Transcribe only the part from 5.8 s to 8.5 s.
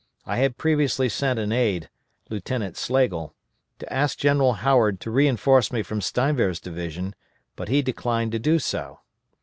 from Steinwehr's division, but he declined to